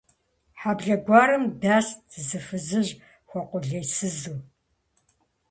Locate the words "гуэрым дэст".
1.05-2.03